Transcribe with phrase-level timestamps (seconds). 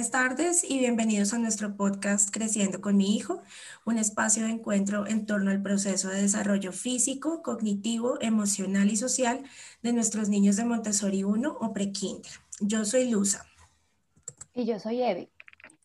[0.00, 3.42] Buenas tardes y bienvenidos a nuestro podcast Creciendo con mi hijo,
[3.84, 9.42] un espacio de encuentro en torno al proceso de desarrollo físico, cognitivo, emocional y social
[9.82, 12.32] de nuestros niños de Montessori 1 o prekinder.
[12.60, 13.44] Yo soy Luza.
[14.54, 15.28] Y yo soy Evi.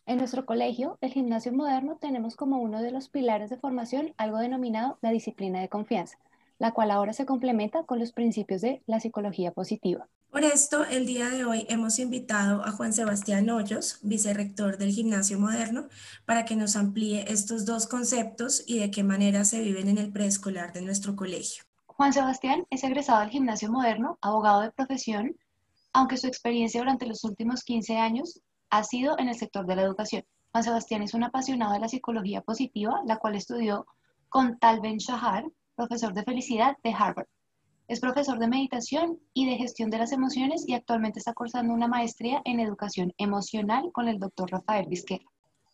[0.06, 4.38] En nuestro colegio, el gimnasio moderno, tenemos como uno de los pilares de formación algo
[4.38, 6.18] denominado la disciplina de confianza,
[6.58, 10.08] la cual ahora se complementa con los principios de la psicología positiva.
[10.36, 15.40] Por esto, el día de hoy hemos invitado a Juan Sebastián Hoyos, vicerrector del Gimnasio
[15.40, 15.88] Moderno,
[16.26, 20.12] para que nos amplíe estos dos conceptos y de qué manera se viven en el
[20.12, 21.64] preescolar de nuestro colegio.
[21.86, 25.38] Juan Sebastián es egresado del Gimnasio Moderno, abogado de profesión,
[25.94, 28.42] aunque su experiencia durante los últimos 15 años
[28.72, 30.26] ha sido en el sector de la educación.
[30.52, 33.86] Juan Sebastián es un apasionado de la psicología positiva, la cual estudió
[34.28, 35.46] con Tal Ben Shahar,
[35.78, 37.28] profesor de felicidad de Harvard.
[37.88, 41.88] Es profesor de meditación y de gestión de las emociones y actualmente está cursando una
[41.88, 45.24] maestría en educación emocional con el doctor Rafael Vizquera.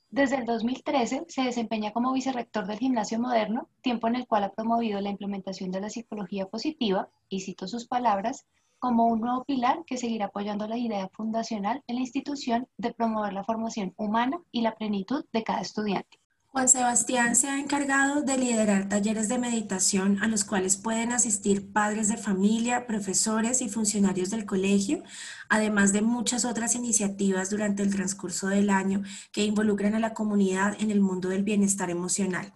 [0.09, 4.51] Desde el 2013 se desempeña como vicerrector del Gimnasio Moderno, tiempo en el cual ha
[4.51, 8.45] promovido la implementación de la psicología positiva, y cito sus palabras,
[8.77, 13.31] como un nuevo pilar que seguirá apoyando la idea fundacional en la institución de promover
[13.31, 16.20] la formación humana y la plenitud de cada estudiante.
[16.53, 21.71] Juan Sebastián se ha encargado de liderar talleres de meditación a los cuales pueden asistir
[21.71, 25.01] padres de familia, profesores y funcionarios del colegio,
[25.47, 30.75] además de muchas otras iniciativas durante el transcurso del año que involucran a la comunidad
[30.81, 32.51] en el mundo del bienestar emocional.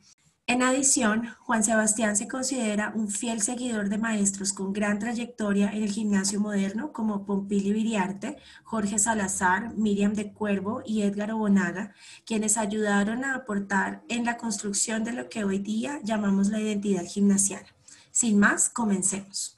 [0.48, 5.82] En adición, Juan Sebastián se considera un fiel seguidor de maestros con gran trayectoria en
[5.82, 11.96] el gimnasio moderno como Pompilio Viriarte, Jorge Salazar, Miriam de Cuervo y Edgar Obonaga,
[12.28, 17.06] quienes ayudaron a aportar en la construcción de lo que hoy día llamamos la identidad
[17.06, 17.66] gimnasiana.
[18.12, 19.58] Sin más, comencemos.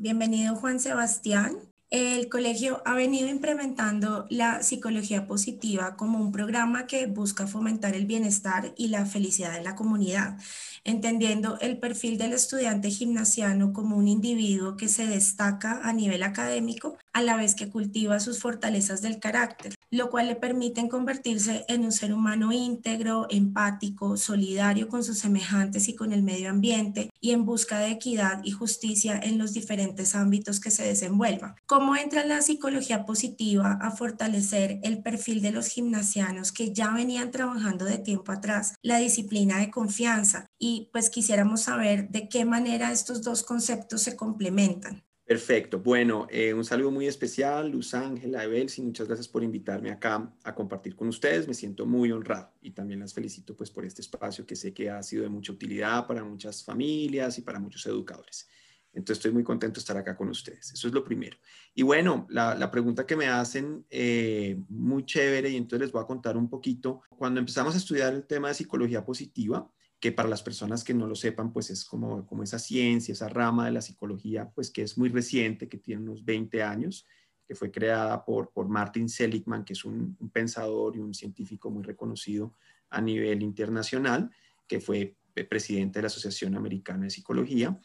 [0.00, 1.58] Bienvenido Juan Sebastián.
[1.90, 8.04] El colegio ha venido implementando la psicología positiva como un programa que busca fomentar el
[8.04, 10.36] bienestar y la felicidad en la comunidad,
[10.84, 16.98] entendiendo el perfil del estudiante gimnasiano como un individuo que se destaca a nivel académico
[17.14, 21.84] a la vez que cultiva sus fortalezas del carácter, lo cual le permite convertirse en
[21.84, 27.30] un ser humano íntegro, empático, solidario con sus semejantes y con el medio ambiente y
[27.30, 31.56] en busca de equidad y justicia en los diferentes ámbitos que se desenvuelvan.
[31.78, 37.30] ¿Cómo entra la psicología positiva a fortalecer el perfil de los gimnasianos que ya venían
[37.30, 40.48] trabajando de tiempo atrás la disciplina de confianza?
[40.58, 45.04] Y pues quisiéramos saber de qué manera estos dos conceptos se complementan.
[45.24, 45.78] Perfecto.
[45.78, 50.54] Bueno, eh, un saludo muy especial, Luz Ángela, Evelsi, muchas gracias por invitarme acá a
[50.56, 51.46] compartir con ustedes.
[51.46, 54.90] Me siento muy honrado y también las felicito pues por este espacio que sé que
[54.90, 58.48] ha sido de mucha utilidad para muchas familias y para muchos educadores.
[58.92, 60.72] Entonces estoy muy contento de estar acá con ustedes.
[60.72, 61.36] Eso es lo primero.
[61.74, 66.06] Y bueno, la, pregunta que me hacen, eh, muy chévere, y entonces les voy a
[66.06, 67.02] contar un poquito.
[67.10, 71.06] Cuando empezamos a estudiar el tema de psicología positiva, que para las personas que no
[71.06, 74.82] lo sepan, pues es como, como esa ciencia, esa rama de la psicología, pues que
[74.82, 77.06] es muy reciente, que tiene unos 20 años,
[77.46, 81.82] que fue creada por, por Martin Seligman, que es un, pensador y un científico muy
[81.82, 82.54] reconocido
[82.90, 84.30] a nivel internacional,
[84.66, 85.16] que fue
[85.48, 87.78] presidente de la Asociación Americana de Psicología.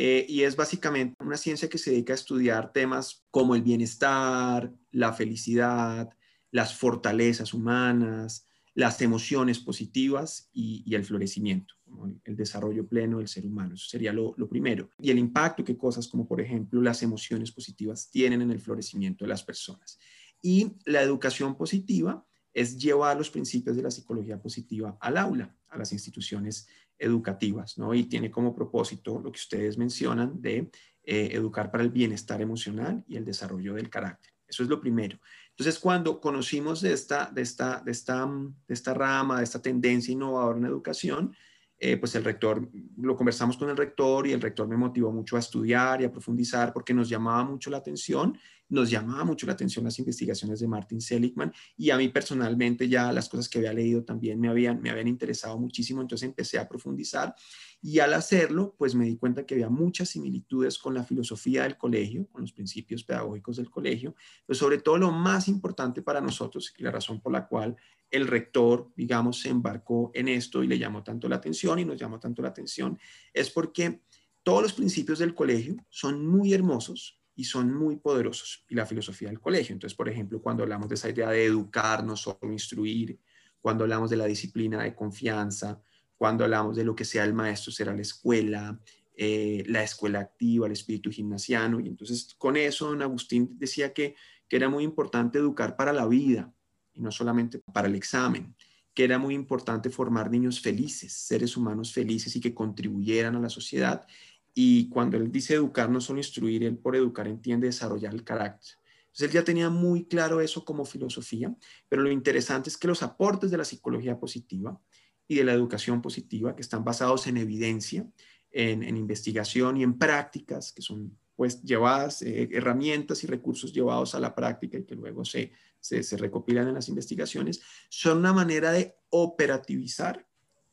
[0.00, 4.72] Eh, y es básicamente una ciencia que se dedica a estudiar temas como el bienestar,
[4.92, 6.08] la felicidad,
[6.52, 11.74] las fortalezas humanas, las emociones positivas y, el florecimiento,
[12.22, 13.74] el desarrollo pleno del ser humano.
[13.74, 14.88] Eso sería lo, primero.
[15.00, 19.24] Y el impacto que cosas como, por ejemplo, las emociones positivas tienen en el florecimiento
[19.24, 19.98] de las personas.
[20.40, 25.76] Y la educación positiva es llevar los principios de la psicología positiva al aula, a
[25.76, 27.94] las instituciones educativas, ¿no?
[27.94, 30.70] Y tiene como propósito lo que ustedes mencionan de
[31.04, 34.32] eh, educar para el bienestar emocional y el desarrollo del carácter.
[34.46, 35.18] Eso es lo primero.
[35.50, 40.12] Entonces, cuando conocimos de esta, de esta, de esta, de esta rama, de esta tendencia
[40.12, 41.34] innovadora en educación,
[41.78, 45.36] eh, pues el rector, lo conversamos con el rector y el rector me motivó mucho
[45.36, 48.36] a estudiar y a profundizar porque nos llamaba mucho la atención
[48.68, 53.12] nos llamaba mucho la atención las investigaciones de Martin Seligman y a mí personalmente ya
[53.12, 56.68] las cosas que había leído también me habían, me habían interesado muchísimo, entonces empecé a
[56.68, 57.34] profundizar
[57.80, 61.76] y al hacerlo, pues me di cuenta que había muchas similitudes con la filosofía del
[61.76, 64.14] colegio, con los principios pedagógicos del colegio,
[64.46, 67.76] pero sobre todo lo más importante para nosotros y la razón por la cual
[68.10, 71.98] el rector, digamos, se embarcó en esto y le llamó tanto la atención y nos
[71.98, 72.98] llamó tanto la atención,
[73.32, 74.02] es porque
[74.42, 78.64] todos los principios del colegio son muy hermosos, y son muy poderosos.
[78.68, 79.72] Y la filosofía del colegio.
[79.72, 83.20] Entonces, por ejemplo, cuando hablamos de esa idea de educar, no solo instruir,
[83.60, 85.80] cuando hablamos de la disciplina de confianza,
[86.18, 88.78] cuando hablamos de lo que sea el maestro, será la escuela,
[89.16, 91.80] eh, la escuela activa, el espíritu gimnasiano.
[91.80, 94.16] Y entonces con eso don Agustín decía que,
[94.48, 96.52] que era muy importante educar para la vida
[96.92, 98.54] y no solamente para el examen,
[98.92, 103.48] que era muy importante formar niños felices, seres humanos felices y que contribuyeran a la
[103.48, 104.04] sociedad.
[104.52, 108.72] Y cuando él dice educar, no solo instruir, él por educar entiende desarrollar el carácter.
[109.06, 111.54] Entonces él ya tenía muy claro eso como filosofía,
[111.88, 114.80] pero lo interesante es que los aportes de la psicología positiva
[115.28, 118.06] y de la educación positiva, que están basados en evidencia,
[118.50, 124.20] en, investigación y en prácticas que son pues llevadas, eh, herramientas y recursos llevados a
[124.20, 128.96] la práctica y que luego se, se, recopilan en las investigaciones, son una manera de
[129.10, 130.26] operativizar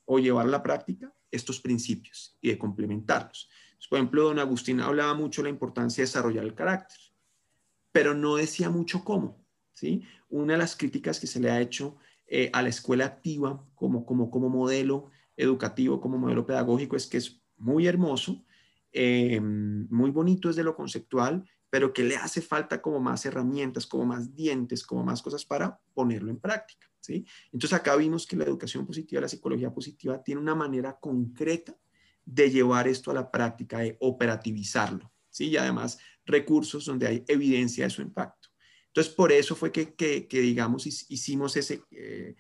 [0.05, 3.49] o llevar a la práctica estos principios y de complementarlos.
[3.89, 6.97] por ejemplo, don Agustín hablaba mucho de la importancia de desarrollar el carácter,
[7.91, 9.45] pero no decía mucho cómo.
[9.73, 10.03] ¿sí?
[10.29, 14.05] Una de las críticas que se le ha hecho eh, a la escuela activa como,
[14.05, 18.43] como, como modelo educativo, como modelo pedagógico, es que es muy hermoso,
[18.91, 24.05] eh, muy bonito desde lo conceptual, pero que le hace falta como más herramientas, como
[24.05, 26.87] más dientes, como más cosas para ponerlo en práctica.
[27.01, 27.25] ¿sí?
[27.51, 31.77] Entonces acá vimos que la educación positiva, la psicología positiva, tiene una manera concreta
[32.23, 35.11] de llevar esto a la práctica, de operativizarlo.
[35.29, 35.49] ¿sí?
[35.49, 38.44] Y además recursos donde hay evidencia de su impacto.
[38.95, 42.35] Entonces por eso fue que, que, digamos, hicimos ese, eh,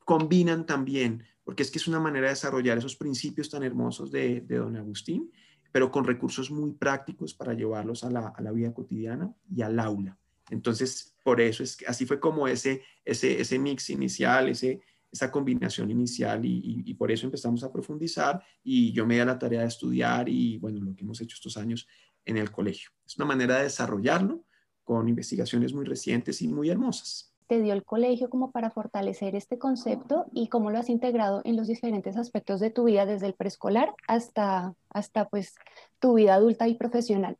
[0.00, 4.40] combinan también porque es que es una manera de desarrollar esos principios tan hermosos de,
[4.40, 5.30] don Agustín,
[5.70, 10.18] pero con recursos muy prácticos para llevarlos a la, vida cotidiana y al aula.
[10.50, 15.30] Entonces, por eso es que así fue como ese, ese, ese mix inicial, ese, esa
[15.30, 19.38] combinación inicial y, y, por eso empezamos a profundizar y yo me di a la
[19.38, 21.86] tarea de estudiar y bueno, lo que hemos hecho estos años
[22.24, 22.90] en el colegio.
[23.06, 24.44] Es una manera de desarrollarlo
[24.84, 29.58] con investigaciones muy recientes y muy hermosas te dio el colegio como para fortalecer este
[29.58, 33.34] concepto y cómo lo has integrado en los diferentes aspectos de tu vida, desde el
[33.34, 35.56] preescolar hasta, hasta pues
[35.98, 37.36] tu vida adulta y profesional?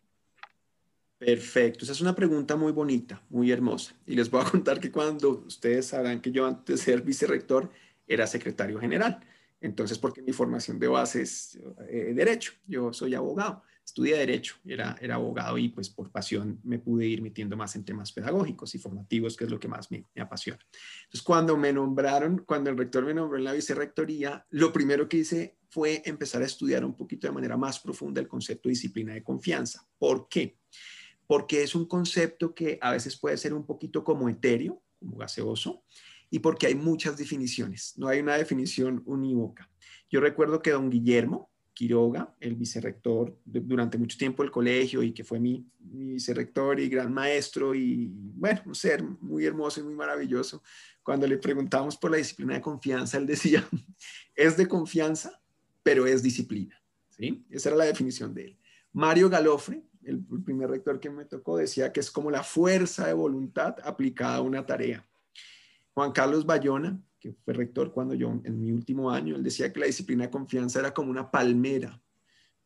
[1.17, 3.95] Perfecto, esa es una pregunta muy bonita, muy hermosa.
[4.07, 7.71] Y les voy a contar que cuando ustedes sabrán que yo antes de ser vicerrector
[8.07, 9.19] era secretario general.
[9.63, 14.97] Entonces, porque mi formación de base es eh, derecho, yo soy abogado estudié Derecho, era,
[15.01, 18.79] era abogado y pues por pasión me pude ir metiendo más en temas pedagógicos y
[18.79, 20.61] formativos, que es lo que más me, apasiona.
[21.05, 25.19] Entonces, cuando me nombraron, cuando el rector me nombró en la vicerrectoría, lo primero que
[25.19, 29.23] hice fue empezar a estudiar un poquito de manera más profunda el concepto disciplina de
[29.23, 29.87] confianza.
[29.99, 30.59] ¿Por qué?
[31.27, 35.85] Porque es un concepto que a veces puede ser un poquito como etéreo, como gaseoso,
[36.31, 39.71] y porque hay muchas definiciones, no hay una definición unívoca.
[40.09, 45.25] Yo recuerdo que don Guillermo, Quiroga, el vicerrector durante mucho tiempo del colegio y que
[45.25, 50.63] fue mi, vicerrector y gran maestro y bueno, un ser muy hermoso y muy maravilloso.
[51.03, 53.67] Cuando le preguntamos por la disciplina de confianza, él decía,
[54.35, 55.41] es de confianza,
[55.83, 56.81] pero es disciplina.
[57.11, 57.45] ¿sí?
[57.51, 58.59] Esa era la definición de él.
[58.93, 63.13] Mario Galofre, el primer rector que me tocó, decía que es como la fuerza de
[63.13, 65.07] voluntad aplicada a una tarea.
[65.95, 69.79] Juan Carlos Bayona, que fue rector cuando yo, en mi último año, él decía que
[69.79, 72.03] la disciplina de confianza era como una palmera,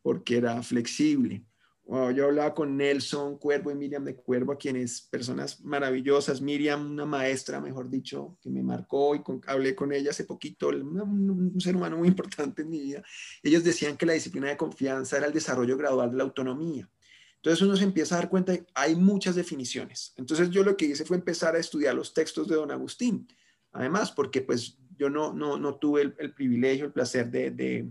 [0.01, 1.45] porque era flexible.
[1.85, 6.41] yo hablaba con Nelson Cuervo y Miriam de Cuervo, a quienes personas maravillosas.
[6.41, 11.53] Miriam, una maestra, mejor dicho, que me marcó y hablé con ella hace poquito, un,
[11.59, 13.03] ser humano muy importante en mi vida.
[13.43, 16.89] Ellos decían que la disciplina de confianza era el desarrollo gradual de la autonomía.
[17.35, 20.13] Entonces uno se empieza a dar cuenta hay muchas definiciones.
[20.17, 23.27] Entonces yo lo que hice fue empezar a estudiar los textos de don Agustín
[23.77, 27.89] además, porque pues yo no, no, no tuve el, privilegio, el placer de, de,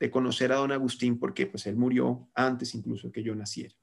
[0.00, 3.74] de, conocer a don Agustín, porque pues él murió antes incluso que yo naciera.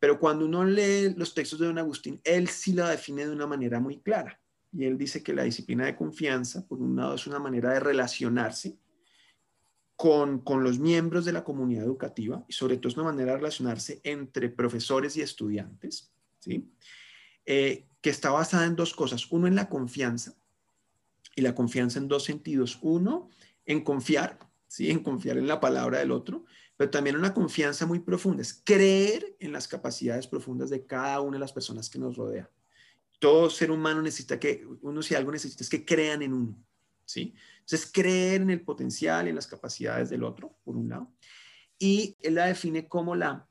[0.00, 3.46] Pero cuando uno lee los textos de don Agustín, él sí la define de una
[3.46, 4.40] manera muy clara.
[4.72, 7.80] Y él dice que la disciplina de confianza, por un lado, es una manera de
[7.80, 8.78] relacionarse
[9.96, 13.38] con, con los miembros de la comunidad educativa y sobre todo es una manera de
[13.38, 16.70] relacionarse entre profesores y estudiantes, ¿sí?
[17.44, 19.26] Eh, que está basada en dos cosas.
[19.32, 20.37] Uno, en la confianza,
[21.38, 22.80] y la confianza en dos sentidos.
[22.82, 23.30] Uno,
[23.64, 24.90] en confiar, ¿sí?
[24.90, 26.44] en confiar en la palabra del otro,
[26.76, 31.36] pero también una confianza muy profunda, es creer en las capacidades profundas de cada una
[31.36, 32.50] de las personas que nos rodea.
[33.20, 36.64] Todo ser humano necesita que, uno si algo necesita es que crean en uno,
[37.04, 37.34] ¿sí?
[37.60, 41.12] Entonces, creer en el potencial y en las capacidades del otro, por un lado.
[41.78, 43.48] Y él la define como la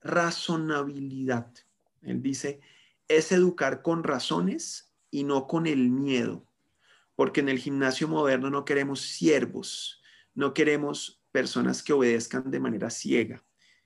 [0.00, 1.52] razonabilidad.
[2.00, 2.60] Él dice,
[3.06, 6.48] es educar con razones y no con el miedo
[7.22, 10.02] porque en el gimnasio moderno no queremos siervos,
[10.34, 13.44] no queremos personas que obedezcan de manera ciega,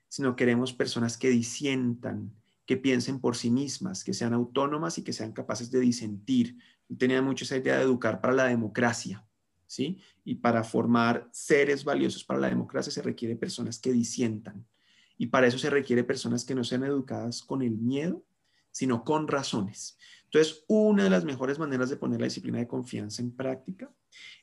[0.08, 2.32] sino queremos personas que disientan,
[2.64, 6.56] que piensen por sí mismas, que sean autónomas y que sean capaces de disentir.
[6.96, 9.28] Tenía mucho esa idea de educar para la democracia,
[9.66, 10.00] ¿sí?
[10.24, 14.66] Y para formar seres valiosos para la democracia se requiere personas que disientan.
[15.18, 18.24] Y para eso se requiere personas que no sean educadas con el miedo,
[18.70, 19.98] sino con razones.
[20.36, 23.90] Entonces, una de las mejores maneras de poner la disciplina de confianza en práctica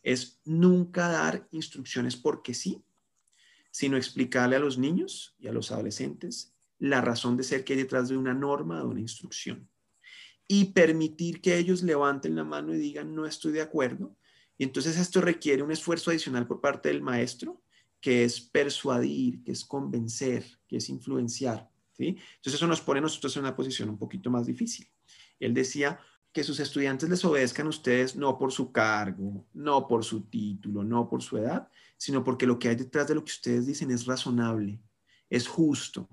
[0.01, 2.83] es nunca dar instrucciones porque sí,
[3.69, 7.79] sino explicarle a los niños y a los adolescentes la razón de ser que hay
[7.79, 9.69] detrás de una norma, de una instrucción.
[10.47, 14.17] Y permitir que ellos levanten la mano y digan, no estoy de acuerdo.
[14.57, 17.61] Y entonces esto requiere un esfuerzo adicional por parte del maestro,
[18.01, 21.69] que es persuadir, que es convencer, que es influenciar.
[21.91, 22.07] ¿sí?
[22.07, 24.87] Entonces eso nos pone a nosotros en una posición un poquito más difícil.
[25.45, 25.99] Él decía
[26.33, 30.83] que sus estudiantes les obedezcan a ustedes no por su cargo, no por su título,
[30.83, 33.91] no por su edad, sino porque lo que hay detrás de lo que ustedes dicen
[33.91, 34.79] es razonable,
[35.29, 36.09] es justo.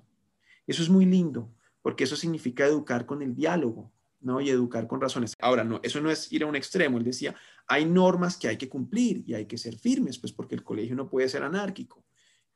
[0.67, 4.43] Eso es muy lindo, porque eso significa educar con el diálogo, ¿no?
[4.43, 5.35] Y educar con razones.
[5.41, 6.99] Ahora, no, eso no es ir a un extremo.
[6.99, 7.35] Él decía,
[7.67, 10.95] hay normas que hay que cumplir y hay que ser firmes, pues porque el colegio
[10.95, 12.05] no puede ser anárquico.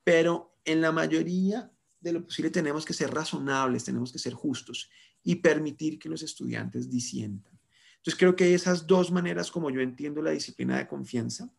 [0.05, 4.91] Pero en la mayoría de lo posible tenemos que ser razonables, tenemos que ser justos
[5.25, 7.59] y permitir que los estudiantes disientan.
[7.97, 11.51] Entonces creo que esas dos maneras como yo entiendo la disciplina de confianza.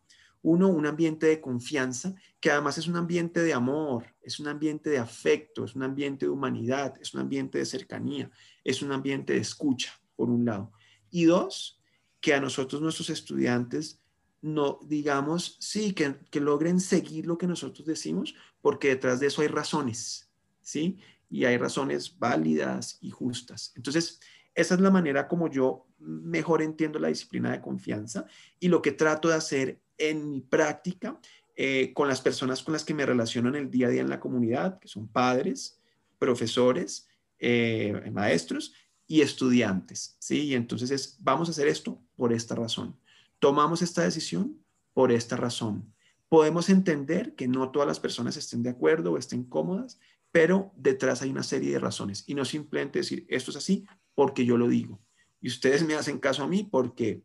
[0.42, 4.90] Uno, un ambiente de confianza, que además es un ambiente de amor, es un ambiente
[4.90, 8.30] de afecto, es un ambiente de humanidad, es un ambiente de cercanía,
[8.62, 10.70] es un ambiente de escucha, por un lado.
[11.10, 11.80] Y dos,
[12.20, 14.00] que a nosotros, nuestros estudiantes,
[14.40, 19.42] no digamos, sí, que, que logren seguir lo que nosotros decimos, porque detrás de eso
[19.42, 20.30] hay razones,
[20.60, 20.98] ¿sí?
[21.28, 23.72] Y hay razones válidas y justas.
[23.76, 24.20] Entonces,
[24.54, 28.26] esa es la manera como yo mejor entiendo la disciplina de confianza
[28.58, 31.18] y lo que trato de hacer en mi práctica
[31.56, 34.10] eh, con las personas con las que me relaciono en el día a día en
[34.10, 35.80] la comunidad, que son padres,
[36.18, 38.74] profesores, eh, maestros
[39.06, 40.16] y estudiantes.
[40.18, 40.42] ¿sí?
[40.44, 42.98] Y entonces es, vamos a hacer esto por esta razón.
[43.38, 44.58] Tomamos esta decisión
[44.92, 45.92] por esta razón.
[46.28, 49.98] Podemos entender que no todas las personas estén de acuerdo o estén cómodas,
[50.32, 54.44] pero detrás hay una serie de razones y no simplemente decir esto es así porque
[54.44, 55.00] yo lo digo.
[55.40, 57.22] Y ustedes me hacen caso a mí porque,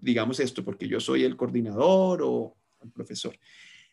[0.00, 3.38] digamos esto, porque yo soy el coordinador o el profesor.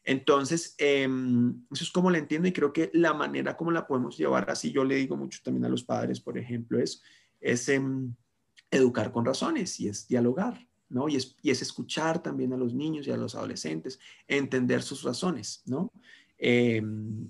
[0.04, 4.18] Entonces, em, eso es como lo entiendo y creo que la manera como la podemos
[4.18, 7.02] llevar así, yo le digo mucho también a los padres, por ejemplo, es,
[7.42, 8.14] es em,
[8.70, 11.10] educar con razones y es dialogar, ¿no?
[11.10, 15.02] Y es, y es escuchar también a los niños y a los adolescentes, entender sus
[15.02, 15.92] razones, ¿no?
[16.38, 16.82] Eh,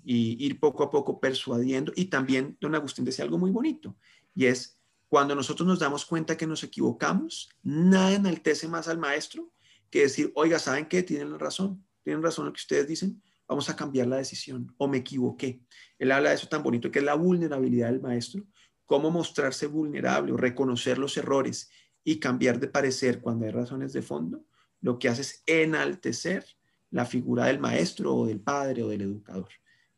[0.04, 1.92] y ir poco a poco persuadiendo.
[1.96, 3.96] Y también don Agustín decía algo muy bonito,
[4.34, 9.52] y es cuando nosotros nos damos cuenta que nos equivocamos, nada enaltece más al maestro
[9.90, 11.04] que decir, oiga, ¿saben qué?
[11.04, 14.98] Tienen razón, tienen razón lo que ustedes dicen, vamos a cambiar la decisión o me
[14.98, 15.62] equivoqué.
[16.00, 18.44] Él habla de eso tan bonito que es la vulnerabilidad del maestro,
[18.86, 21.70] cómo mostrarse vulnerable o reconocer los errores
[22.04, 24.46] y cambiar de parecer cuando hay razones de fondo,
[24.82, 26.46] lo que hace es enaltecer
[26.96, 29.50] la figura del maestro o del padre o del educador.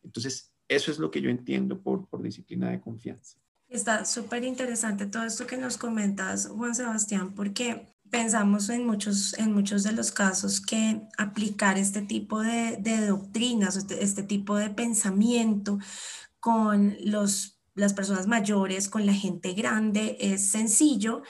[0.04, 3.38] Entonces, eso es lo que yo entiendo por, por disciplina de confianza.
[3.70, 9.54] Está súper interesante todo esto que nos comentas, Juan Sebastián, porque pensamos en muchos, en
[9.54, 14.72] muchos de los casos que aplicar este tipo de, de doctrinas, este, este, tipo de
[14.72, 15.78] pensamiento
[16.40, 21.22] con los, las personas mayores, con la gente grande, es sencillo,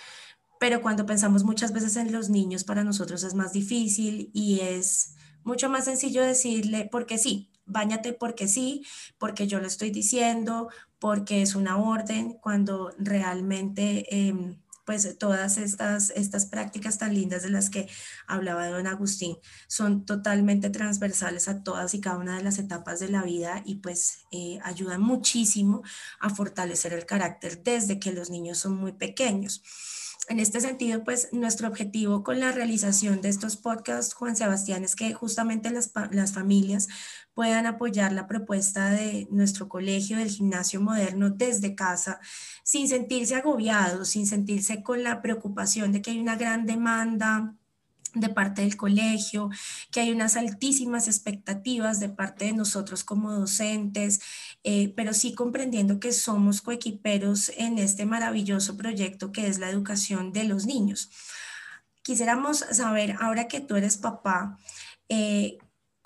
[0.62, 5.18] pero cuando pensamos muchas veces en los niños, para nosotros es más difícil y es
[5.48, 8.86] mucho más sencillo decirle, porque sí, bañate porque sí,
[9.18, 14.06] porque yo lo estoy diciendo, porque es una orden, cuando realmente...
[14.16, 17.90] Em, pues todas estas, estas prácticas tan lindas de las que
[18.26, 19.36] hablaba don Agustín
[19.68, 23.76] son totalmente transversales a todas y cada una de las etapas de la vida y
[23.76, 25.84] pues eh, ayudan muchísimo
[26.22, 29.62] a fortalecer el carácter desde que los niños son muy pequeños.
[30.30, 34.94] En este sentido, pues nuestro objetivo con la realización de estos podcasts, Juan Sebastián, es
[34.94, 36.90] que justamente las, las familias
[37.34, 42.20] puedan apoyar la propuesta de nuestro colegio del gimnasio moderno desde casa,
[42.64, 47.56] sin sentirse agobiados, sin sentirse con la preocupación de que hay una gran demanda
[48.14, 49.50] de parte del colegio,
[49.92, 54.20] que hay unas altísimas expectativas de parte de nosotros como docentes,
[54.64, 60.34] eh, pero sí comprendiendo que somos coequiperos en este maravilloso proyecto que es la educación
[60.34, 61.10] de los niños.
[62.02, 64.58] Quisiéramos saber, ahora que tú eres papá,
[65.10, 65.58] eh,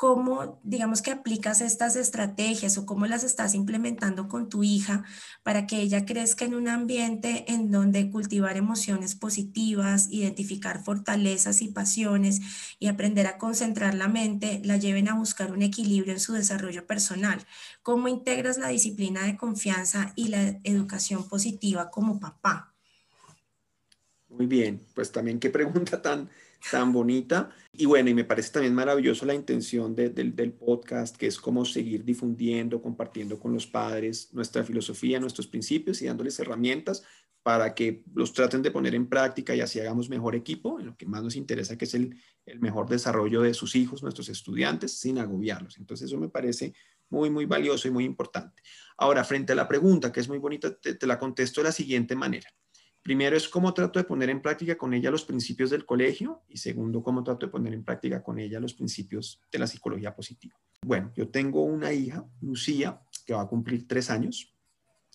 [0.01, 5.03] cómo, digamos que aplicas estas estrategias o cómo las estás implementando con tu hija
[5.43, 11.67] para que ella crezca en un ambiente en donde cultivar emociones positivas, identificar fortalezas y
[11.67, 12.41] pasiones
[12.79, 16.87] y aprender a concentrar la mente la lleven a buscar un equilibrio en su desarrollo
[16.87, 17.45] personal.
[17.83, 22.73] ¿Cómo integras la disciplina de confianza y la educación positiva como papá?
[24.29, 26.27] Muy bien, pues también qué pregunta tan
[26.69, 27.49] tan bonita.
[27.73, 32.03] Y bueno, y me parece también maravilloso la intención del, podcast, que es como seguir
[32.03, 37.03] difundiendo, compartiendo con los padres nuestra filosofía, nuestros principios y dándoles herramientas
[37.43, 40.95] para que los traten de poner en práctica y así hagamos mejor equipo, en lo
[40.95, 42.15] que más nos interesa, que es el,
[42.59, 45.77] mejor desarrollo de sus hijos, nuestros estudiantes, sin agobiarlos.
[45.77, 46.73] Entonces, eso me parece
[47.09, 48.61] muy, muy valioso y muy importante.
[48.97, 52.15] Ahora, frente a la pregunta, que es muy bonita, te la contesto de la siguiente
[52.15, 52.49] manera.
[53.03, 56.57] Primero es cómo trato de poner en práctica con ella los principios del colegio y
[56.57, 60.55] segundo, cómo trato de poner en práctica con ella los principios de la psicología positiva.
[60.83, 64.55] Bueno, yo tengo una hija, Lucía, que va a cumplir tres años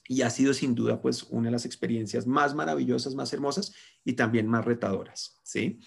[0.08, 3.72] y ha sido sin duda pues una de las experiencias más maravillosas, más hermosas
[4.04, 5.80] y también más retadoras, ¿sí?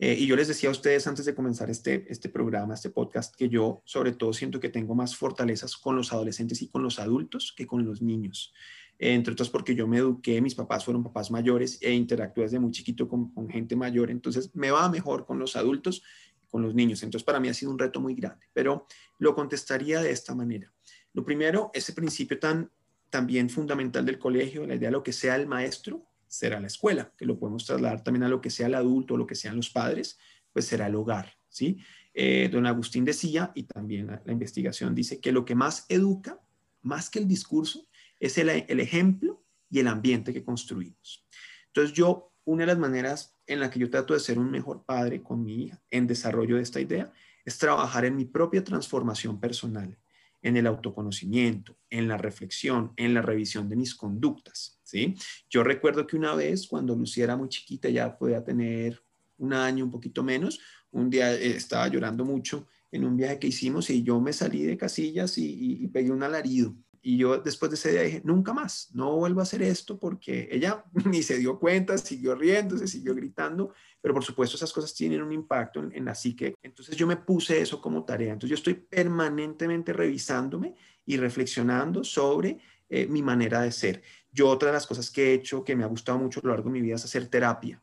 [0.00, 3.34] Eh, y yo les decía a ustedes antes de comenzar este, este programa, este podcast,
[3.36, 6.98] que yo sobre todo siento que tengo más fortalezas con los adolescentes y con los
[6.98, 8.52] adultos que con los niños
[8.98, 12.70] entre otras porque yo me eduqué, mis papás fueron papás mayores e interactué desde muy
[12.70, 16.02] chiquito con, gente mayor, entonces me va mejor con los adultos
[16.48, 17.02] con los niños.
[17.02, 18.86] Entonces para mí ha sido un reto muy grande, pero
[19.18, 20.72] lo contestaría de esta manera.
[21.12, 22.70] Lo primero, ese principio tan
[23.10, 27.12] también fundamental del colegio, la idea de lo que sea el maestro, será la escuela,
[27.16, 29.56] que lo podemos trasladar también a lo que sea el adulto, o lo que sean
[29.56, 30.18] los padres,
[30.52, 31.78] pues será el hogar, ¿sí?
[32.12, 36.40] Eh, don Agustín decía, y también la investigación dice, que lo que más educa,
[36.82, 37.86] más que el discurso,
[38.24, 41.26] es el, ejemplo y el ambiente que construimos.
[41.66, 44.84] Entonces yo, una de las maneras en la que yo trato de ser un mejor
[44.84, 47.12] padre con mi hija en desarrollo de esta idea
[47.44, 49.98] es trabajar en mi propia transformación personal,
[50.40, 55.14] en el autoconocimiento, en la reflexión, en la revisión de mis conductas, ¿sí?
[55.50, 59.02] Yo recuerdo que una vez cuando Lucía era muy chiquita, ya podía tener
[59.36, 60.60] un año, un poquito menos,
[60.92, 64.62] un día eh, estaba llorando mucho en un viaje que hicimos y yo me salí
[64.62, 66.74] de casillas y, y pegué un alarido
[67.06, 70.48] y yo después de ese día dije, nunca más, no vuelvo a hacer esto porque
[70.50, 74.94] ella ni se dio cuenta, siguió riendo, se siguió gritando, pero por supuesto esas cosas
[74.94, 76.54] tienen un impacto en, la psique.
[76.62, 78.32] Entonces yo me puse eso como tarea.
[78.32, 84.02] Entonces yo estoy permanentemente revisándome y reflexionando sobre eh, mi manera de ser.
[84.32, 86.50] Yo otra de las cosas que he hecho que me ha gustado mucho a lo
[86.54, 87.82] largo de mi vida es hacer terapia.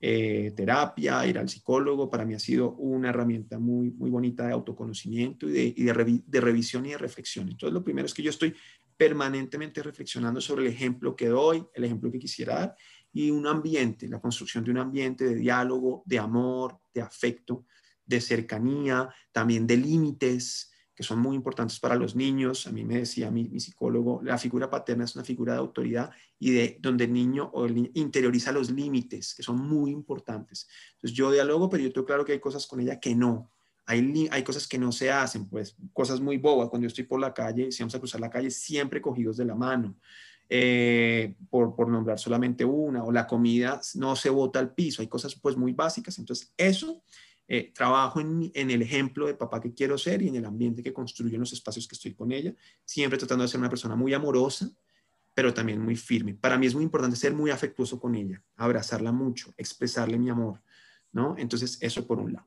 [0.00, 4.52] Eh, terapia, ir al psicólogo, para mí ha sido una herramienta muy, muy bonita de
[4.52, 7.48] autoconocimiento y, de, de, de, revisión y de reflexión.
[7.48, 8.54] Entonces, lo primero es que yo estoy
[8.96, 12.76] permanentemente reflexionando sobre el ejemplo que doy, el ejemplo que quisiera dar
[13.12, 17.66] y un ambiente, la construcción de un ambiente de diálogo, de amor, de afecto,
[18.04, 22.66] de cercanía, también de límites, que son muy importantes para los niños.
[22.66, 26.10] A mí me decía mi, mi, psicólogo, la figura paterna es una figura de autoridad
[26.40, 30.66] y de donde el niño o el niño interioriza los límites, que son muy importantes.
[30.94, 33.48] Entonces yo dialogo, pero yo tengo claro que hay cosas con ella que no.
[33.86, 36.68] Hay, hay cosas que no se hacen, pues cosas muy bobas.
[36.68, 39.44] Cuando yo estoy por la calle, si vamos a cruzar la calle, siempre cogidos de
[39.44, 39.94] la mano.
[40.48, 45.06] Eh, por, por, nombrar solamente una, o la comida no se bota al piso, hay
[45.06, 47.02] cosas pues muy básicas, entonces eso
[47.50, 50.92] eh, trabajo en, el ejemplo de papá que quiero ser y en el ambiente que
[50.92, 54.12] construyo en los espacios que estoy con ella, siempre tratando de ser una persona muy
[54.12, 54.70] amorosa,
[55.32, 56.34] pero también muy firme.
[56.34, 60.60] Para mí es muy importante ser muy afectuoso con ella, abrazarla mucho, expresarle mi amor,
[61.10, 61.36] ¿no?
[61.38, 62.46] Entonces, eso por un lado.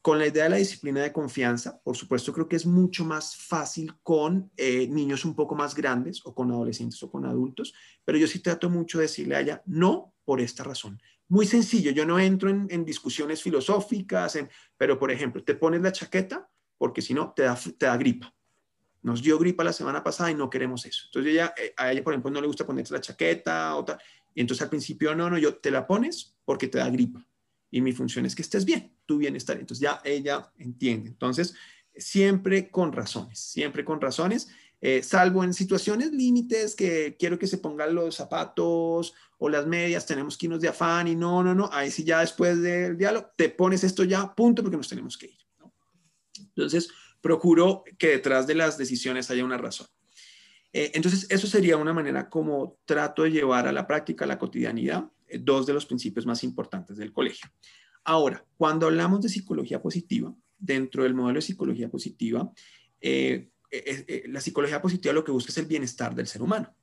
[0.00, 3.36] Con la idea de la disciplina de confianza, por supuesto, creo que es mucho más
[3.36, 7.72] fácil con eh, niños un poco más grandes o con adolescentes o con adultos,
[8.04, 11.00] pero yo sí trato mucho de decirle a ella, no por esta razón.
[11.32, 14.38] Muy sencillo, yo no entro en, discusiones filosóficas,
[14.76, 18.34] pero por ejemplo, te pones la chaqueta porque si no te da, te da gripa.
[19.00, 21.04] Nos dio gripa la semana pasada y no queremos eso.
[21.06, 23.86] Entonces ella, eh, a ella, por ejemplo, no le gusta ponerse la chaqueta o
[24.34, 27.26] entonces al principio, no, no, yo te la pones porque te da gripa.
[27.70, 29.58] Y mi función es que estés bien, tu bienestar.
[29.58, 31.08] Entonces ya ella entiende.
[31.08, 31.54] Entonces,
[31.96, 34.50] siempre con razones, siempre con razones.
[34.84, 40.06] Eh, salvo en situaciones límites que quiero que se pongan los zapatos o las medias,
[40.06, 43.30] tenemos que irnos de afán y no, no, no, ahí sí ya después del diálogo
[43.36, 45.38] te pones esto ya, punto, porque nos tenemos que ir.
[46.36, 46.90] Entonces,
[47.20, 49.86] procuro que detrás de las decisiones haya una razón.
[50.72, 54.38] Eh, entonces, eso sería una manera como trato de llevar a la práctica, a la
[54.38, 57.48] cotidianidad, eh, dos de los principios más importantes del colegio.
[58.02, 62.50] Ahora, cuando hablamos de psicología positiva, dentro del modelo de psicología positiva,
[63.00, 66.74] eh, eh, eh, la psicología positiva lo que busca es el bienestar del ser humano.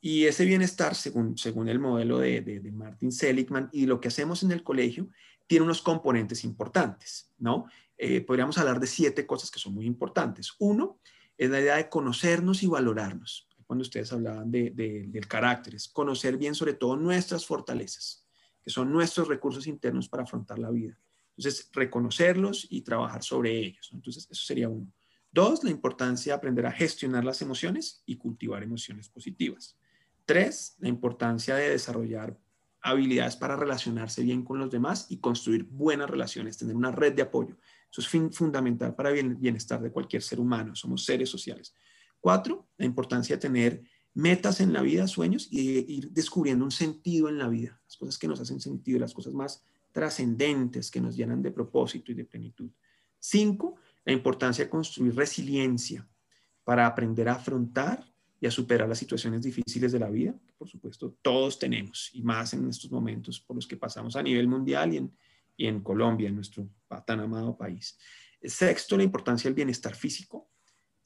[0.00, 4.42] Y ese bienestar, según, según el modelo de, de, Martin Seligman y lo que hacemos
[4.42, 5.08] en el colegio,
[5.46, 7.66] tiene unos componentes importantes, ¿no?
[7.96, 10.52] Eh, podríamos hablar de siete cosas que son muy importantes.
[10.58, 11.00] Uno
[11.36, 13.48] es la idea de conocernos y valorarnos.
[13.66, 18.26] Cuando ustedes hablaban de, del carácter, es conocer bien sobre todo nuestras fortalezas,
[18.62, 20.98] que son nuestros recursos internos para afrontar la vida.
[21.36, 23.90] Entonces, reconocerlos y trabajar sobre ellos.
[23.92, 24.90] Entonces, eso sería uno.
[25.30, 29.76] Dos, la importancia de aprender a gestionar las emociones y cultivar emociones positivas.
[30.24, 32.38] Tres, la importancia de desarrollar
[32.80, 37.22] habilidades para relacionarse bien con los demás y construir buenas relaciones, tener una red de
[37.22, 37.56] apoyo.
[37.90, 40.74] Eso es fundamental para el bienestar de cualquier ser humano.
[40.74, 41.74] Somos seres sociales.
[42.20, 43.82] Cuatro, la importancia de tener
[44.14, 48.18] metas en la vida, sueños y ir descubriendo un sentido en la vida, las cosas
[48.18, 49.62] que nos hacen sentido, las cosas más
[49.92, 52.70] trascendentes que nos llenan de propósito y de plenitud.
[53.18, 53.76] Cinco,
[54.08, 56.08] la importancia de construir resiliencia
[56.64, 58.02] para aprender a afrontar
[58.40, 62.22] y a superar las situaciones difíciles de la vida, que por supuesto todos tenemos, y
[62.22, 65.14] más en estos momentos por los que pasamos a nivel mundial y en,
[65.58, 66.66] y en Colombia, en nuestro
[67.04, 67.98] tan amado país.
[68.42, 70.52] Sexto, la importancia del bienestar físico,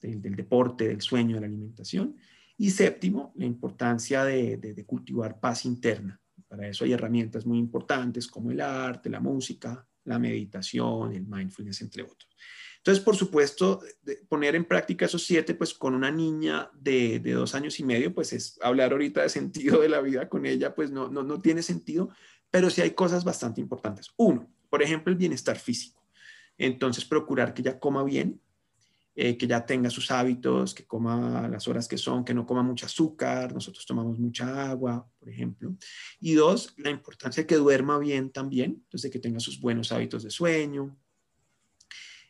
[0.01, 2.17] del, deporte, del sueño, de la alimentación.
[2.57, 6.21] Y séptimo, la importancia de, de, cultivar paz interna.
[6.47, 11.81] Para eso hay herramientas muy importantes como el arte, la música, la meditación, el mindfulness,
[11.81, 12.29] entre otros.
[12.83, 13.81] Entonces, por supuesto,
[14.29, 18.33] poner en práctica esos siete, pues con una niña de, dos años y medio, pues
[18.33, 21.63] es hablar ahorita de sentido de la vida con ella, pues no, no, no tiene
[21.63, 22.11] sentido,
[22.51, 24.11] pero sí hay cosas bastante importantes.
[24.17, 26.03] Uno, por ejemplo, el bienestar físico.
[26.59, 28.41] Entonces, procurar que ella coma bien,
[29.15, 32.65] eh, que ya tenga sus hábitos, que coma las horas que son, que no coma
[32.65, 35.77] mucho azúcar, nosotros tomamos mucha agua, por ejemplo.
[36.19, 40.25] Y dos, la importancia de que duerma bien también, entonces que tenga sus buenos hábitos
[40.25, 40.97] de sueño,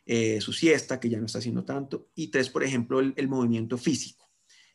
[0.05, 2.09] eh, su siesta, que ya no está haciendo tanto.
[2.15, 4.29] Y tres, por ejemplo, el, movimiento físico.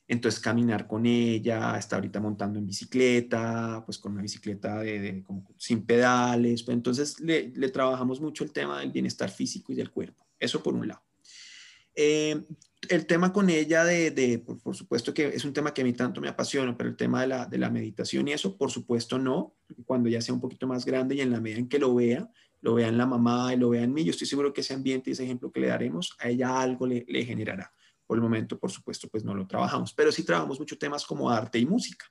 [0.06, 5.22] Entonces, caminar con ella, está ahorita montando en bicicleta, pues con una bicicleta de,
[5.58, 6.62] sin pedales.
[6.62, 10.26] Pues entonces, le, trabajamos mucho el tema del bienestar físico y del cuerpo.
[10.38, 11.02] Eso por un lado.
[11.94, 12.40] Eh,
[12.88, 16.20] el tema con ella de, por, supuesto que es un tema que a mí tanto
[16.20, 19.56] me apasiona, pero el tema de la, de la meditación y eso, por supuesto no,
[19.84, 22.30] cuando ya sea un poquito más grande y en la medida en que lo vea,
[22.60, 24.74] lo vea en la mamá y lo vea en mí, yo estoy seguro que ese
[24.74, 27.72] ambiente y ese ejemplo que le daremos, a ella algo le, le generará.
[28.06, 31.30] Por el momento, por supuesto, pues no lo trabajamos, pero sí trabajamos mucho temas como
[31.30, 32.06] arte y música.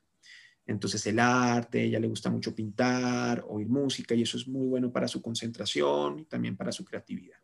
[0.67, 4.91] Entonces el arte, ella le gusta mucho pintar, oír música y eso es muy bueno
[4.91, 7.37] para su concentración y también para su creatividad.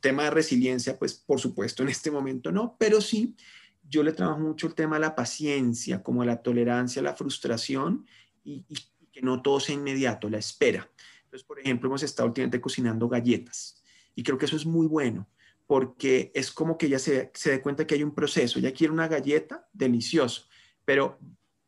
[0.00, 3.34] Tema de resiliencia, pues por supuesto en este momento no, pero sí,
[3.82, 8.06] yo le trabajo mucho el tema de la paciencia, como la tolerancia, la frustración
[8.44, 8.64] y,
[9.12, 10.88] que no todo sea inmediato, la espera.
[11.32, 13.82] Entonces, por ejemplo, hemos estado últimamente cocinando galletas
[14.14, 15.26] y creo que eso es muy bueno
[15.66, 18.92] porque es como que ella se, se dé cuenta que hay un proceso, ella quiere
[18.92, 20.48] una galleta delicioso,
[20.84, 21.18] pero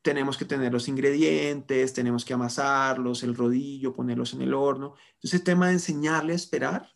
[0.02, 4.96] tenemos que tener los ingredientes, tenemos que amasarlos, el rodillo, ponerlos en el horno.
[5.14, 6.94] Entonces, el tema de enseñarle a esperar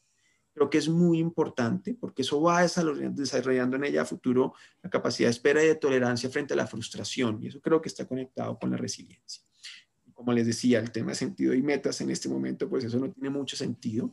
[0.59, 5.29] Creo que es muy importante porque eso va desarrollando en ella a futuro la capacidad
[5.29, 8.59] de espera y de tolerancia frente a la frustración y eso creo que está conectado
[8.59, 9.48] con la resiliencia.
[10.19, 13.09] Como les decía, el tema de sentido y metas en este momento, pues eso no
[13.09, 14.13] tiene mucho sentido.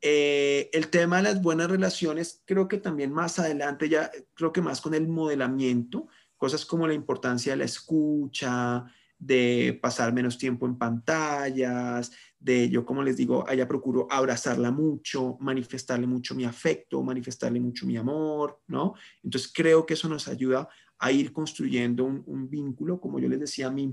[0.00, 4.60] Eh, el tema de las buenas relaciones, creo que también más adelante, ya creo que
[4.62, 8.84] más con el modelamiento, cosas como la importancia de la escucha,
[9.18, 15.38] de pasar menos tiempo en pantallas, de yo, como les digo, allá procuro abrazarla mucho,
[15.40, 18.94] manifestarle mucho mi afecto, manifestarle mucho mi amor, ¿no?
[19.24, 20.68] Entonces creo que eso nos ayuda
[21.00, 23.92] a ir construyendo un, vínculo, como yo les decía a mi,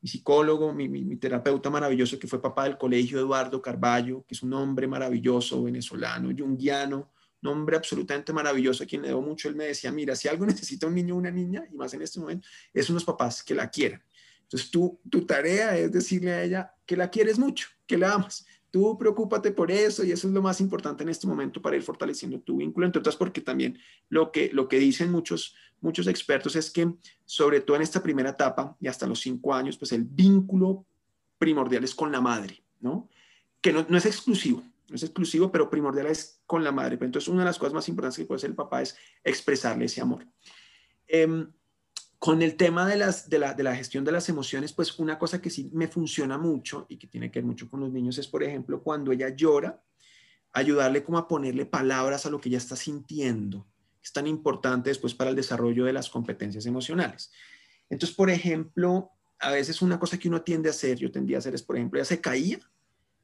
[0.00, 4.52] mi psicólogo, mi, terapeuta maravilloso, que fue papá del colegio Eduardo Carballo, que es un
[4.52, 7.10] hombre maravilloso, venezolano, yunguiano,
[7.42, 9.48] un hombre absolutamente maravilloso a quien le debo mucho.
[9.48, 12.02] Él me decía, mira, si algo necesita un niño o una niña, y más en
[12.02, 14.02] este momento, es unos papás que la quieran.
[14.42, 18.46] Entonces, tú, tu tarea es decirle a ella que la quieres mucho, que la amas.
[18.70, 21.82] Tú preocúpate por eso y eso es lo más importante en este momento para ir
[21.82, 23.78] fortaleciendo tu vínculo, entre otras porque también
[24.10, 26.92] lo que, lo que dicen muchos, muchos expertos es que
[27.24, 30.86] sobre todo en esta primera etapa y hasta los cinco años, pues el vínculo
[31.38, 33.08] primordial es con la madre, ¿no?
[33.60, 36.96] Que no, no es exclusivo, no es exclusivo, pero primordial es con la madre.
[36.96, 39.86] Pero entonces una de las cosas más importantes que puede hacer el papá es expresarle
[39.86, 40.26] ese amor.
[41.06, 41.46] Eh,
[42.18, 45.18] con el tema de, las, de, la, de la gestión de las emociones, pues una
[45.18, 48.18] cosa que sí me funciona mucho y que tiene que ver mucho con los niños
[48.18, 49.80] es, por ejemplo, cuando ella llora,
[50.52, 53.66] ayudarle como a ponerle palabras a lo que ella está sintiendo.
[54.02, 57.30] Es tan importante después para el desarrollo de las competencias emocionales.
[57.90, 61.40] Entonces, por ejemplo, a veces una cosa que uno tiende a hacer, yo tendía a
[61.40, 62.58] hacer es, por ejemplo, ella se caía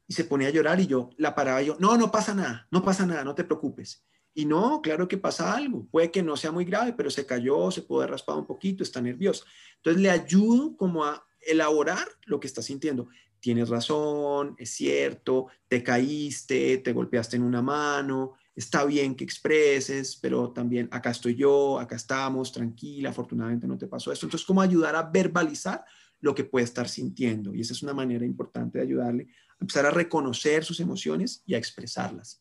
[0.07, 2.67] y se ponía a llorar y yo la paraba y yo, no, no pasa nada,
[2.71, 4.05] no pasa nada, no te preocupes.
[4.37, 5.87] Y no, claro que pasa algo.
[5.91, 9.01] Puede que no sea muy grave, pero se cayó, se puede raspar un poquito, está
[9.01, 9.45] nerviosa.
[9.77, 13.09] Entonces le ayudo como a elaborar lo que está sintiendo.
[13.39, 20.17] Tienes razón, es cierto, te caíste, te golpeaste en una mano, está bien que expreses,
[20.17, 24.27] pero también acá estoy yo, acá estamos, tranquila, afortunadamente no te pasó esto.
[24.27, 25.85] Entonces, ¿cómo ayudar a verbalizar
[26.21, 27.55] lo que puede estar sintiendo?
[27.55, 31.55] Y esa es una manera importante de ayudarle a empezar a reconocer sus emociones y
[31.55, 32.41] a expresarlas.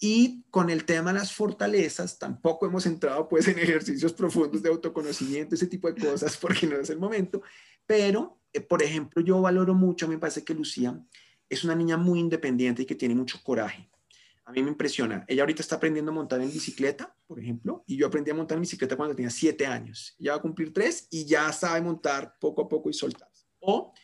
[0.00, 4.68] Y con el tema de las fortalezas, tampoco hemos entrado pues en ejercicios profundos de
[4.68, 7.42] autoconocimiento, ese tipo de cosas, porque no es el momento,
[7.86, 10.98] pero eh, por ejemplo, yo valoro mucho, me parece que Lucía
[11.48, 13.88] es una niña muy independiente y que tiene mucho coraje.
[14.52, 15.24] A mí me impresiona.
[15.28, 18.56] Ella ahorita está aprendiendo a montar en bicicleta, por ejemplo, y yo aprendí a montar
[18.56, 20.14] en bicicleta cuando tenía siete años.
[20.18, 23.30] Ya va a cumplir tres y ya sabe montar poco a poco y soltar.
[23.60, 23.94] O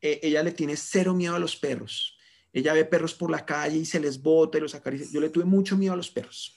[0.00, 2.16] eh, ella le tiene cero miedo a los perros.
[2.52, 5.08] Ella ve perros por la calle y se les bota y los acaricia.
[5.10, 6.56] Yo le tuve mucho miedo a los perros.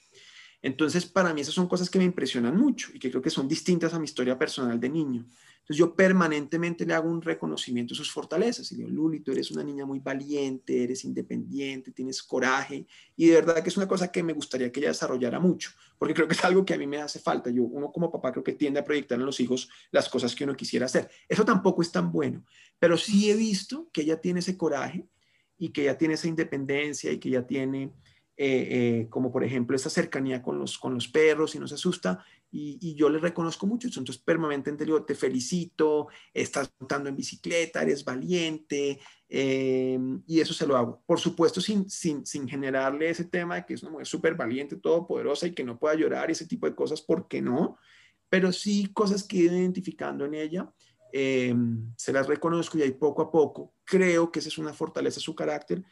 [0.61, 3.47] Entonces, para mí esas son cosas que me impresionan mucho y que creo que son
[3.47, 5.25] distintas a mi historia personal de niño.
[5.63, 9.49] Entonces yo permanentemente le hago un reconocimiento de sus fortalezas y digo, Luli, tú eres
[9.49, 14.11] una niña muy valiente, eres independiente, tienes coraje y de verdad que es una cosa
[14.11, 16.85] que me gustaría que ella desarrollara mucho, porque creo que es algo que a mí
[16.85, 17.49] me hace falta.
[17.49, 20.53] Yo, como papá creo que tiende a proyectar en los hijos las cosas que uno
[20.53, 21.09] quisiera hacer.
[21.29, 22.43] Eso tampoco es tan bueno,
[22.77, 25.07] pero sí he visto que ella tiene ese coraje
[25.57, 27.93] y que ella tiene esa independencia y que ella tiene
[28.35, 31.75] eh, eh, como por ejemplo esa cercanía con los, con los perros y no se
[31.75, 37.81] asusta y, yo le reconozco mucho Entonces, permanentemente digo, te felicito, estás montando en bicicleta,
[37.81, 41.01] eres valiente, eh, y eso se lo hago.
[41.07, 44.75] Por supuesto, sin, sin, sin, generarle ese tema de que es una mujer súper valiente,
[44.75, 47.77] todopoderosa y que no pueda llorar y ese tipo de cosas, ¿por qué no?
[48.29, 50.71] Pero sí cosas que he ido identificando en ella,
[51.11, 51.55] eh,
[51.95, 55.21] se las reconozco y ahí poco a poco creo que esa es una fortaleza de
[55.21, 55.83] su carácter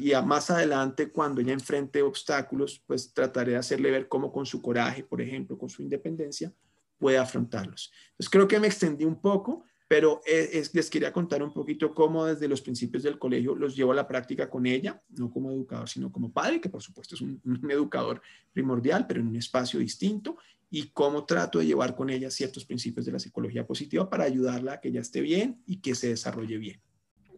[0.00, 4.62] y más adelante, cuando ella enfrente obstáculos, pues trataré de hacerle ver cómo con su
[4.62, 6.52] coraje, por ejemplo, con su independencia,
[6.98, 7.92] puede afrontarlos.
[8.10, 12.48] Entonces creo que me extendí un poco, pero les quería contar un poquito cómo desde
[12.48, 16.10] los principios del colegio los llevo a la práctica con ella, no como educador, sino
[16.10, 18.22] como padre, que por supuesto es un, un educador
[18.52, 20.38] primordial, pero en un espacio distinto,
[20.70, 24.74] y cómo trato de llevar con ella ciertos principios de la psicología positiva para ayudarla
[24.74, 26.80] a que ella esté bien y que se desarrolle bien.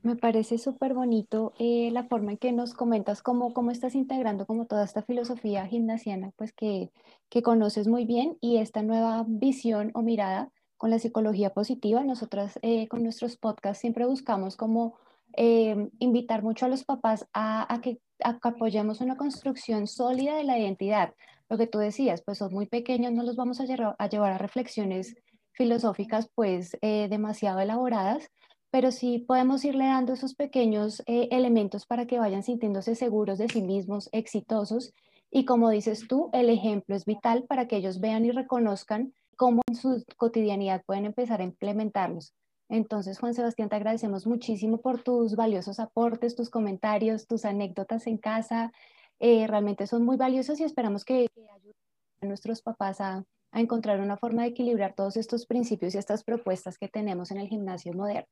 [0.02, 4.46] Me parece súper bonito eh, la forma en que nos comentas cómo, cómo estás integrando
[4.46, 6.90] como toda esta filosofía gimnasiana, pues que,
[7.28, 12.04] que conoces muy bien y esta nueva visión o mirada con la psicología positiva.
[12.04, 14.96] Nosotras eh, con nuestros podcasts siempre buscamos como
[15.36, 20.58] eh, invitar mucho a los papás a, a, que, apoyemos una construcción sólida de la
[20.58, 21.14] identidad.
[21.48, 24.32] Lo que tú decías, pues son muy pequeños, no los vamos a, llevar a, llevar
[24.32, 25.16] a reflexiones
[25.52, 28.30] filosóficas pues demasiado elaboradas,
[28.70, 33.48] pero sí podemos irle dando esos pequeños eh, elementos para que vayan sintiéndose seguros de
[33.48, 34.92] sí mismos, exitosos.
[35.30, 39.62] Y como dices tú, el ejemplo es vital para que ellos vean y reconozcan cómo
[39.68, 42.34] en su cotidianidad pueden empezar a implementarlos.
[42.68, 48.18] Entonces, Juan Sebastián, te agradecemos muchísimo por tus valiosos aportes, tus comentarios, tus anécdotas en
[48.18, 48.72] casa.
[49.20, 51.74] Eh, realmente son muy valiosos y esperamos que, ayuden
[52.20, 56.76] a nuestros papás a encontrar una forma de equilibrar todos estos principios y estas propuestas
[56.76, 58.28] que tenemos en el gimnasio moderno.